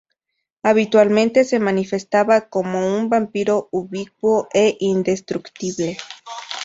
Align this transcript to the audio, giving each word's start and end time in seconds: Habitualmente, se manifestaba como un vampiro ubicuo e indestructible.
Habitualmente, 0.63 1.43
se 1.43 1.59
manifestaba 1.59 2.49
como 2.49 2.97
un 2.97 3.07
vampiro 3.07 3.69
ubicuo 3.71 4.47
e 4.51 4.75
indestructible. 4.79 5.95